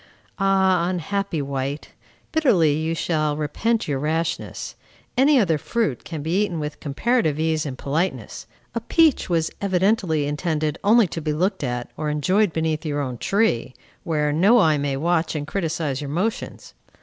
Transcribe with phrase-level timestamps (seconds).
[0.39, 1.89] Ah, unhappy wight!
[2.31, 4.73] Bitterly you shall repent your rashness.
[5.15, 10.25] Any other fruit can be eaten with comparative ease and politeness; a peach was evidently
[10.25, 14.79] intended only to be looked at, or enjoyed beneath your own tree, where no eye
[14.79, 16.73] may watch and criticize your motions.